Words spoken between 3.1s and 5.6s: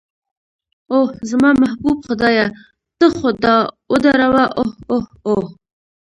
خو دا ودروه، اوه اوه اوه.